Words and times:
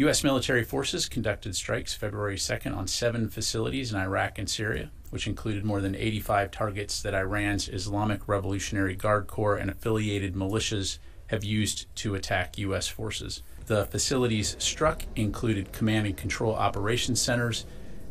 U.S. 0.00 0.22
military 0.22 0.62
forces 0.62 1.08
conducted 1.08 1.56
strikes 1.56 1.94
February 1.94 2.36
2nd 2.36 2.76
on 2.76 2.86
seven 2.86 3.30
facilities 3.30 3.94
in 3.94 3.98
Iraq 3.98 4.38
and 4.38 4.48
Syria, 4.48 4.90
which 5.08 5.26
included 5.26 5.64
more 5.64 5.80
than 5.80 5.94
85 5.94 6.50
targets 6.50 7.00
that 7.00 7.14
Iran's 7.14 7.66
Islamic 7.66 8.28
Revolutionary 8.28 8.94
Guard 8.94 9.26
Corps 9.26 9.56
and 9.56 9.70
affiliated 9.70 10.34
militias 10.34 10.98
have 11.28 11.44
used 11.44 11.86
to 11.96 12.14
attack 12.14 12.58
U.S. 12.58 12.86
forces. 12.86 13.42
The 13.68 13.86
facilities 13.86 14.54
struck 14.58 15.04
included 15.16 15.72
command 15.72 16.06
and 16.06 16.16
control 16.16 16.54
operations 16.54 17.22
centers, 17.22 17.64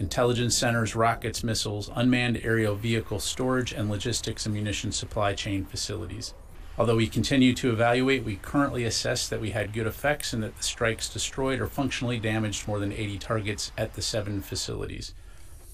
intelligence 0.00 0.56
centers, 0.56 0.96
rockets, 0.96 1.44
missiles, 1.44 1.90
unmanned 1.94 2.40
aerial 2.42 2.74
vehicle 2.74 3.20
storage, 3.20 3.70
and 3.70 3.88
logistics 3.88 4.46
and 4.46 4.54
munitions 4.56 4.96
supply 4.96 5.32
chain 5.32 5.64
facilities. 5.64 6.34
Although 6.78 6.96
we 6.96 7.08
continue 7.08 7.54
to 7.54 7.72
evaluate, 7.72 8.22
we 8.22 8.36
currently 8.36 8.84
assess 8.84 9.28
that 9.28 9.40
we 9.40 9.50
had 9.50 9.72
good 9.72 9.88
effects 9.88 10.32
and 10.32 10.44
that 10.44 10.56
the 10.56 10.62
strikes 10.62 11.08
destroyed 11.08 11.60
or 11.60 11.66
functionally 11.66 12.20
damaged 12.20 12.68
more 12.68 12.78
than 12.78 12.92
80 12.92 13.18
targets 13.18 13.72
at 13.76 13.94
the 13.94 14.02
seven 14.02 14.40
facilities. 14.40 15.12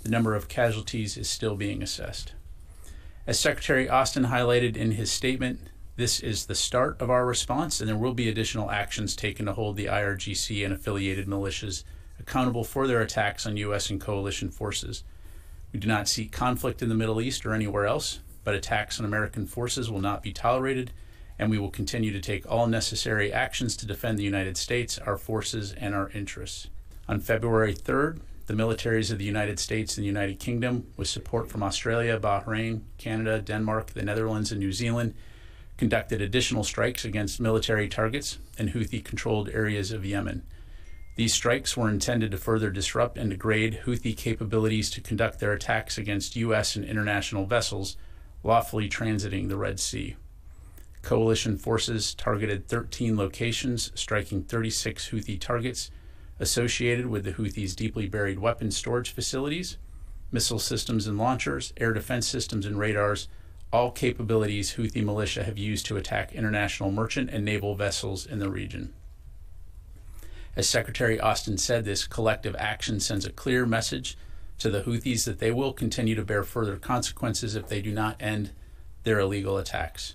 The 0.03 0.09
number 0.09 0.35
of 0.35 0.48
casualties 0.48 1.19
is 1.19 1.29
still 1.29 1.57
being 1.57 1.83
assessed. 1.83 2.33
As 3.27 3.39
Secretary 3.39 3.87
Austin 3.87 4.25
highlighted 4.25 4.77
in 4.77 4.93
his 4.93 5.12
statement, 5.12 5.61
this 5.97 6.21
is 6.21 6.47
the 6.47 6.55
start 6.55 6.98
of 7.01 7.11
our 7.11 7.27
response, 7.27 7.81
and 7.81 7.89
there 7.89 7.97
will 7.97 8.15
be 8.15 8.29
additional 8.29 8.71
actions 8.71 9.15
taken 9.15 9.45
to 9.45 9.53
hold 9.53 9.77
the 9.77 9.87
IRGC 9.87 10.65
and 10.65 10.73
affiliated 10.73 11.27
militias 11.27 11.84
accountable 12.19 12.65
for 12.65 12.87
their 12.87 13.03
attacks 13.03 13.45
on 13.47 13.59
U.S. 13.59 13.91
and 13.91 14.01
coalition 14.01 14.51
forces. 14.51 15.05
We 15.71 15.81
do 15.81 15.87
not 15.87 16.09
seek 16.09 16.33
conflict 16.33 16.81
in 16.81 16.89
the 16.89 16.95
Middle 16.95 17.21
East 17.21 17.45
or 17.45 17.53
anywhere 17.53 17.87
else, 17.87 18.21
but 18.45 18.55
attacks 18.55 19.01
on 19.01 19.07
American 19.07 19.47
forces 19.47 19.91
will 19.91 20.01
not 20.01 20.23
be 20.23 20.33
tolerated, 20.33 20.93
and 21.39 21.51
we 21.51 21.59
will 21.59 21.71
continue 21.71 22.12
to 22.12 22.21
take 22.21 22.48
all 22.51 22.67
necessary 22.67 23.33
actions 23.33 23.77
to 23.77 23.87
defend 23.87 24.19
the 24.19 24.25
United 24.25 24.57
States, 24.57 24.98
our 24.98 25.17
forces, 25.17 25.73
and 25.73 25.95
our 25.95 26.11
interests. 26.11 26.69
On 27.09 27.19
February 27.19 27.75
3rd, 27.75 28.20
the 28.47 28.55
militaries 28.55 29.11
of 29.11 29.19
the 29.19 29.25
United 29.25 29.59
States 29.59 29.97
and 29.97 30.05
the 30.05 30.09
United 30.09 30.39
Kingdom, 30.39 30.87
with 30.97 31.09
support 31.09 31.48
from 31.48 31.62
Australia, 31.62 32.20
Bahrain, 32.20 32.83
Canada, 32.98 33.41
Denmark, 33.41 33.95
the 33.95 34.03
Netherlands, 34.03 34.53
and 34.53 34.61
New 34.61 34.72
Zealand, 34.72 35.15
conducted 35.77 36.20
additional 36.20 36.62
strikes 36.62 37.05
against 37.05 37.41
military 37.41 37.89
targets 37.89 38.39
in 38.59 38.69
Houthi 38.69 39.03
controlled 39.05 39.48
areas 39.48 39.91
of 39.91 40.05
Yemen. 40.05 40.42
These 41.17 41.34
strikes 41.34 41.77
were 41.77 41.89
intended 41.89 42.33
to 42.33 42.39
further 42.39 42.70
disrupt 42.70 43.19
and 43.19 43.31
degrade 43.31 43.83
Houthi 43.84 44.17
capabilities 44.17 44.91
to 44.91 45.00
conduct 45.00 45.41
their 45.41 45.53
attacks 45.53 45.97
against 45.97 46.37
U.S. 46.37 46.77
and 46.77 46.84
international 46.84 47.47
vessels 47.47 47.97
lawfully 48.45 48.89
transiting 48.89 49.48
the 49.48 49.56
Red 49.56 49.81
Sea. 49.81 50.14
Coalition 51.03 51.59
forces 51.59 52.14
targeted 52.14 52.69
13 52.69 53.17
locations, 53.17 53.91
striking 53.95 54.42
36 54.45 55.11
Houthi 55.11 55.41
targets 55.41 55.91
associated 56.39 57.06
with 57.06 57.25
the 57.25 57.33
Houthis' 57.33 57.77
deeply 57.77 58.09
buried 58.09 58.39
weapons 58.39 58.77
storage 58.77 59.11
facilities, 59.11 59.77
missile 60.33 60.59
systems 60.59 61.06
and 61.06 61.19
launchers, 61.19 61.72
air 61.77 61.92
defense 61.92 62.27
systems 62.27 62.67
and 62.67 62.78
radars, 62.78 63.28
all 63.72 63.91
capabilities 63.91 64.75
Houthi 64.75 65.05
militia 65.05 65.45
have 65.45 65.59
used 65.59 65.87
to 65.87 65.97
attack 65.97 66.33
international 66.33 66.91
merchant 66.91 67.31
and 67.31 67.45
naval 67.45 67.75
vessels 67.75 68.27
in 68.27 68.39
the 68.39 68.50
region. 68.50 68.92
As 70.56 70.69
Secretary 70.69 71.19
Austin 71.19 71.59
said, 71.59 71.84
this 71.84 72.06
collective 72.06 72.55
action 72.59 73.00
sends 73.00 73.27
a 73.27 73.33
clear 73.33 73.67
message 73.67 74.17
to 74.58 74.70
the 74.70 74.83
Houthis 74.83 75.24
that 75.24 75.38
they 75.38 75.50
will 75.50 75.72
continue 75.72 76.14
to 76.14 76.24
bear 76.24 76.44
further 76.44 76.77
consequences 76.77 77.55
if 77.55 77.69
they 77.69 77.83
do 77.83 77.92
not 77.92 78.20
end 78.20 78.52
their 79.02 79.19
illegal 79.19 79.58
attacks. 79.58 80.14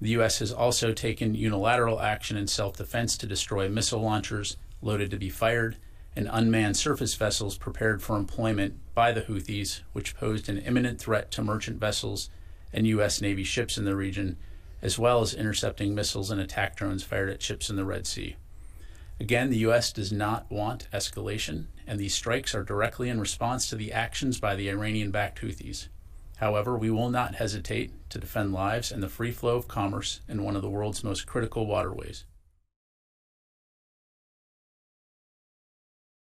The 0.00 0.10
U.S. 0.10 0.38
has 0.38 0.52
also 0.52 0.92
taken 0.92 1.34
unilateral 1.34 2.00
action 2.00 2.36
in 2.36 2.46
self 2.46 2.76
defense 2.76 3.18
to 3.18 3.26
destroy 3.26 3.68
missile 3.68 4.00
launchers 4.00 4.56
loaded 4.80 5.10
to 5.10 5.18
be 5.18 5.28
fired 5.28 5.76
and 6.16 6.28
unmanned 6.30 6.76
surface 6.76 7.14
vessels 7.14 7.56
prepared 7.56 8.02
for 8.02 8.16
employment 8.16 8.78
by 8.94 9.12
the 9.12 9.22
Houthis, 9.22 9.82
which 9.92 10.16
posed 10.16 10.48
an 10.48 10.58
imminent 10.58 10.98
threat 10.98 11.30
to 11.32 11.42
merchant 11.42 11.78
vessels 11.78 12.30
and 12.72 12.86
U.S. 12.86 13.20
Navy 13.20 13.44
ships 13.44 13.76
in 13.76 13.84
the 13.84 13.94
region, 13.94 14.36
as 14.82 14.98
well 14.98 15.20
as 15.20 15.34
intercepting 15.34 15.94
missiles 15.94 16.30
and 16.30 16.40
attack 16.40 16.76
drones 16.76 17.02
fired 17.02 17.28
at 17.28 17.42
ships 17.42 17.68
in 17.68 17.76
the 17.76 17.84
Red 17.84 18.06
Sea. 18.06 18.36
Again, 19.20 19.50
the 19.50 19.58
U.S. 19.58 19.92
does 19.92 20.10
not 20.10 20.50
want 20.50 20.88
escalation, 20.94 21.66
and 21.86 22.00
these 22.00 22.14
strikes 22.14 22.54
are 22.54 22.64
directly 22.64 23.10
in 23.10 23.20
response 23.20 23.68
to 23.68 23.76
the 23.76 23.92
actions 23.92 24.40
by 24.40 24.56
the 24.56 24.70
Iranian 24.70 25.10
backed 25.10 25.42
Houthis. 25.42 25.88
However, 26.38 26.74
we 26.74 26.90
will 26.90 27.10
not 27.10 27.34
hesitate 27.34 27.92
to 28.08 28.18
defend 28.18 28.54
lives 28.54 28.90
and 28.90 29.02
the 29.02 29.10
free 29.10 29.30
flow 29.30 29.56
of 29.56 29.68
commerce 29.68 30.22
in 30.26 30.42
one 30.42 30.56
of 30.56 30.62
the 30.62 30.70
world's 30.70 31.04
most 31.04 31.26
critical 31.26 31.66
waterways. 31.66 32.24